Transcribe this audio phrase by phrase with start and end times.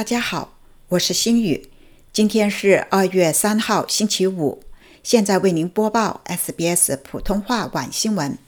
[0.00, 0.54] 大家好，
[0.88, 1.68] 我是星宇，
[2.10, 4.62] 今天是二月三号，星期五。
[5.02, 8.38] 现在为您播报 SBS 普通话晚新闻。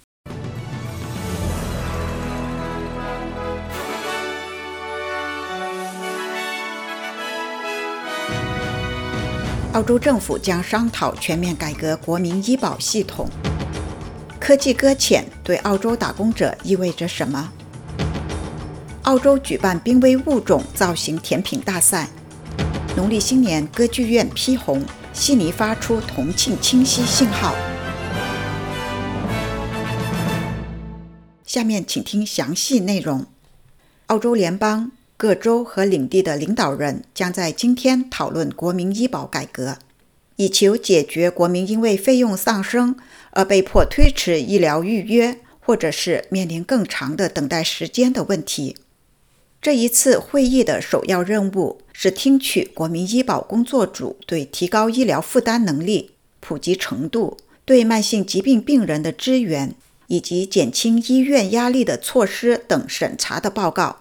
[9.74, 13.28] 澳洲政府将商讨全面改革国民医保系统。
[14.41, 17.52] 科技搁浅对澳洲打工者意味着什么？
[19.05, 22.09] 澳洲举办濒危物种造型甜品大赛。
[22.97, 24.80] 农历新年，歌剧院披红，
[25.12, 27.52] 悉尼发出同庆清晰信号。
[31.45, 33.27] 下面请听详细内容。
[34.07, 39.79] 澳洲联邦各州和领地的领导人将在今天讨论国民医保改革，
[40.37, 42.95] 以求解决国民因为费用上升
[43.32, 48.77] 而被迫推迟医疗预约，或者是面临更长的等待时间的问题。
[49.62, 56.10] 这一次会议的首要任务是听取国民医保工作组对提高医疗负担能力、
[56.41, 59.73] 普及程度、对慢性疾病病人的支援
[60.09, 64.00] 以及减轻医院压力的措施等审查的报告。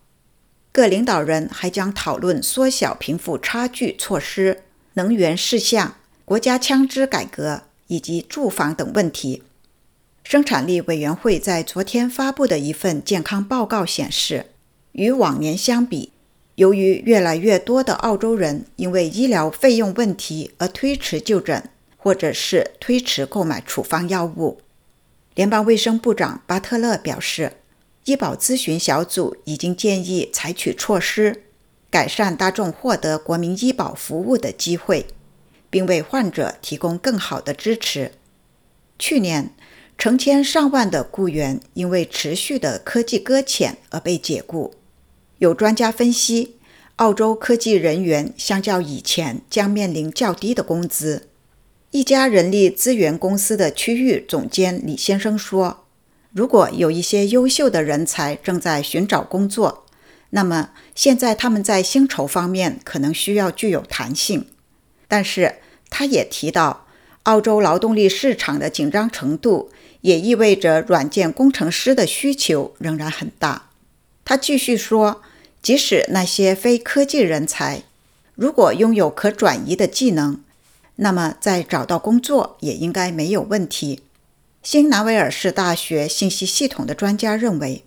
[0.71, 9.43] 各领导人还将讨论缩小贫富差距措施、能源事项、国家枪支改革以及住房等问题。
[10.23, 14.47] 生产力委员会在昨天发布的一份健康报告显示。
[14.93, 16.11] 与往年相比，
[16.55, 24.59] 由于越来越多的澳洲人因为医疗费用问题而推迟就诊，或者是推迟购买处方药物，
[25.33, 27.53] 联邦卫生部长巴特勒表示，
[28.05, 31.43] 医保咨询小组已经建议采取措施，
[31.89, 35.07] 改善大众获得国民医保服务的机会，
[35.69, 38.11] 并为患者提供更好的支持。
[38.99, 39.53] 去年，
[39.97, 44.73] 成千上万的雇员因为持续的科技搁浅而被解雇。
[45.41, 46.57] 有专家分析，
[46.97, 51.29] 澳洲科技人员相较以前将面临较低的工资。
[51.89, 55.85] 一家人力资源公司的区域总监李先生说
[56.31, 59.87] ：“如果有一些优秀的人才正在寻找工作，
[60.29, 64.45] 那么现在他们在薪酬方面可能需要具有弹性。”
[65.09, 65.55] 但是，
[65.89, 66.85] 他也提到，
[67.23, 69.71] 澳洲劳动力市场的紧张程度
[70.01, 73.69] 也意味着软件工程师的需求仍然很大。
[74.23, 75.23] 他继续说。
[75.61, 77.83] 即使那些非科技人才，
[78.35, 80.41] 如果拥有可转移的技能，
[80.95, 84.01] 那么在找到工作也应该没有问题。
[84.63, 87.83] 新南威尔士大学信息系统的专家认为，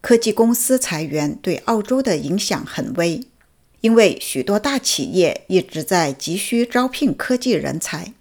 [0.00, 3.24] 科技公司裁员对澳洲的影响很微，
[3.80, 8.12] 因为许多大企业一直在急需招聘科技人才。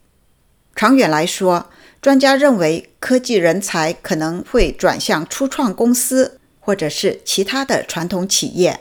[0.75, 1.69] 长远来说，
[2.01, 8.79] 专家认为科技人才可能会转向初创公司或者是其他的传统企业。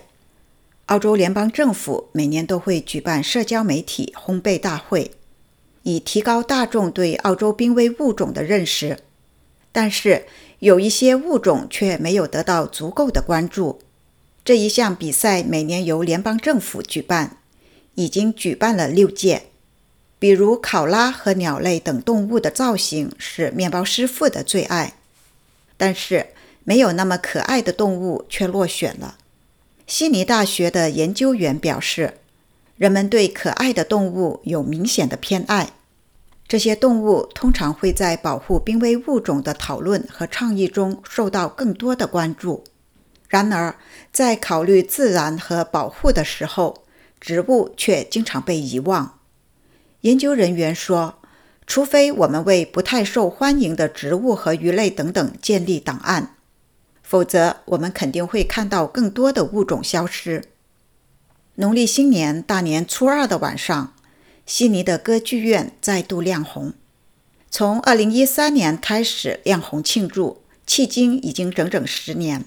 [0.87, 5.13] 澳洲联邦政府每年都会举办社交媒体烘焙大会，
[5.83, 8.99] 以提高大众对澳洲濒危物种的认识。
[9.73, 10.27] 但是，
[10.59, 13.81] 有一些物种却没有得到足够的关注。
[14.45, 17.39] 这一项比赛每年由联邦政府举办，
[17.95, 19.45] 已经举办了六届。
[20.19, 24.99] 比如，考拉和鸟类等动物的造型是面包师傅的最爱，
[25.79, 26.27] 但是
[26.63, 29.17] 没有那么可爱的动物却落选了。
[29.87, 32.15] 悉尼大学的研究员表示，
[32.77, 35.73] 人们对可爱的动物有明显的偏爱。
[36.49, 42.65] 这些动物通常会在保护濒危物种的讨论和倡议中受到更多的关注。
[43.29, 43.77] 然而，
[44.11, 46.85] 在考虑自然和保护的时候，
[47.21, 49.19] 植物却经常被遗忘。
[50.01, 51.19] 研究人员说，
[51.67, 56.37] 除非我们为不太受欢迎的植物和鱼类等等建立档案。
[57.15, 60.47] 否则，我们肯定会看到更多的物种消失。
[61.55, 63.95] 农历新年大年初二的晚上，
[64.45, 66.73] 悉尼的歌剧院再度亮红。
[67.49, 72.47] 从2013年开始亮红庆祝，迄今已经整整十年。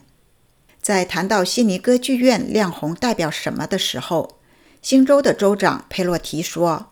[0.82, 4.38] 在谈到悉尼歌剧院亮红代表什么的时候，
[4.82, 6.92] 新州的州长佩洛提说：“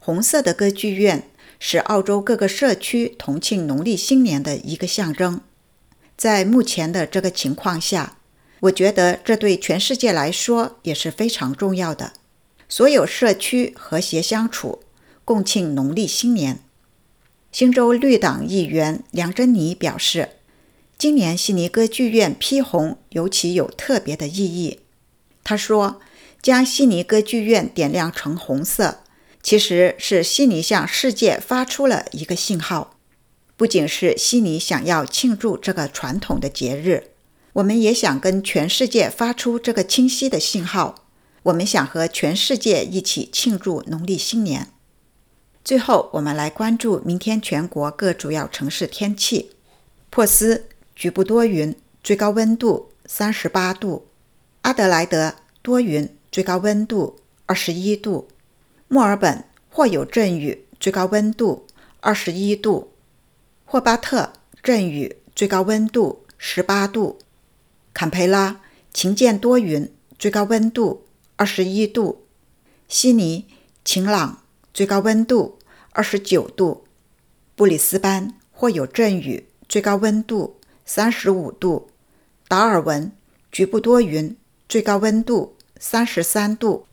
[0.00, 1.28] 红色的歌剧院
[1.58, 5.42] 是澳洲各个社区同庆农历新年的一个象征。”
[6.20, 8.18] 在目前的这个情况下，
[8.60, 12.12] 我觉得这对全世界来说也是非常重要的。
[12.68, 14.80] 所有社区和谐相处，
[15.24, 16.60] 共庆农历新年。
[17.50, 20.32] 新州绿党议员梁珍妮表示，
[20.98, 24.80] 今年悉尼歌剧院披红尤其有特别的意义。
[25.42, 26.02] 他说，
[26.42, 28.98] 将悉尼歌剧院点亮成红色，
[29.42, 32.98] 其实是悉尼向世界发出了一个信号。
[33.60, 37.10] 不仅是悉尼想要庆祝这个传统的节日，
[37.52, 41.04] 我们也想跟全世界发出这个清晰的信号：
[41.42, 44.68] 我们想和全世界一起庆祝农历新年。
[45.62, 49.50] 最后，我们来关注明天全国各主要城市天气：
[50.08, 50.64] 珀斯
[50.96, 54.06] 局部多云，最高温度三十八度；
[54.62, 58.26] 阿德莱德多云，最高温度二十一度；
[58.88, 61.66] 墨尔本或有阵雨，最高温度
[62.00, 62.88] 二十一度；
[63.72, 64.32] 霍巴特
[64.64, 67.18] 阵雨，最高温度十八度；
[67.94, 68.60] 坎培拉
[68.92, 69.88] 晴间多云，
[70.18, 71.06] 最高温度。
[71.36, 72.26] 二十一度，
[72.88, 73.46] 悉尼
[73.84, 74.38] 晴朗，
[74.74, 75.60] 最高温度
[75.92, 76.82] 二十九度；
[77.54, 81.90] 布里斯班或有阵雨，最高温度三十五度；
[82.48, 83.12] 达尔文
[83.52, 84.36] 局部多云，
[84.68, 86.86] 最高温度三十三度。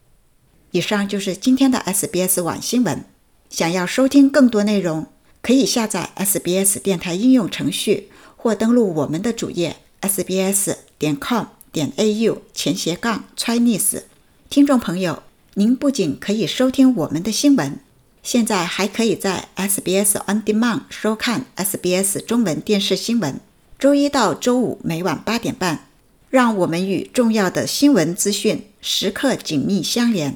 [0.70, 3.04] 以上就是今天的 SBS 网新闻。
[3.50, 5.08] 想要收听更多内容，
[5.48, 14.02] 可以下载 SBS 电台应用程序，或登录我们的主页 sbs 点 com 点 au 前斜杠 Chinese。
[14.50, 15.24] 听众朋友，
[15.54, 17.80] 您不仅可以收听我们的新闻，
[18.22, 23.40] 现在还可以在 SBS On Demand 收看 SBS 中文电视新闻。
[23.80, 25.88] 周一到周五每晚八点半，
[26.30, 30.36] 让我们与重要的新闻资讯时刻紧密相连。